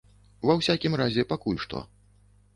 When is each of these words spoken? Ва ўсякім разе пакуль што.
Ва 0.49 0.55
ўсякім 0.59 0.97
разе 1.03 1.27
пакуль 1.35 1.61
што. 1.67 1.85